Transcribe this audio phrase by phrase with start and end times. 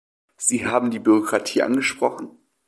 [0.35, 2.31] Sie haben die Bürokratie angesprochen.